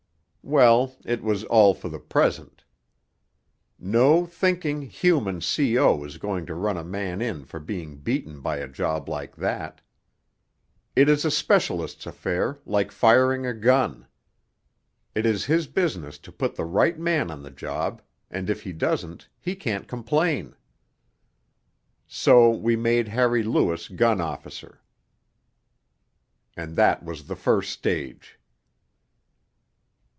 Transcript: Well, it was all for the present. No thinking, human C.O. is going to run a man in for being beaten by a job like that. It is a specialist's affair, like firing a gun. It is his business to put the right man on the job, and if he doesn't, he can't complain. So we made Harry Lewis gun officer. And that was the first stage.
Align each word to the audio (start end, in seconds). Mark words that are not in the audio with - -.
Well, 0.43 0.95
it 1.05 1.21
was 1.21 1.43
all 1.45 1.73
for 1.75 1.87
the 1.87 1.99
present. 1.99 2.63
No 3.79 4.25
thinking, 4.25 4.81
human 4.81 5.39
C.O. 5.39 6.03
is 6.03 6.17
going 6.17 6.47
to 6.47 6.55
run 6.55 6.77
a 6.77 6.83
man 6.83 7.21
in 7.21 7.45
for 7.45 7.59
being 7.59 7.97
beaten 7.97 8.41
by 8.41 8.57
a 8.57 8.67
job 8.67 9.07
like 9.07 9.35
that. 9.35 9.81
It 10.95 11.07
is 11.07 11.23
a 11.23 11.31
specialist's 11.31 12.07
affair, 12.07 12.57
like 12.65 12.91
firing 12.91 13.45
a 13.45 13.53
gun. 13.53 14.07
It 15.13 15.27
is 15.27 15.45
his 15.45 15.67
business 15.67 16.17
to 16.17 16.31
put 16.33 16.55
the 16.55 16.65
right 16.65 16.97
man 16.99 17.29
on 17.29 17.43
the 17.43 17.51
job, 17.51 18.01
and 18.31 18.49
if 18.49 18.63
he 18.63 18.73
doesn't, 18.73 19.29
he 19.39 19.55
can't 19.55 19.87
complain. 19.87 20.55
So 22.07 22.49
we 22.49 22.75
made 22.75 23.07
Harry 23.09 23.43
Lewis 23.43 23.87
gun 23.89 24.19
officer. 24.19 24.81
And 26.57 26.75
that 26.77 27.03
was 27.05 27.25
the 27.27 27.35
first 27.37 27.71
stage. 27.71 28.39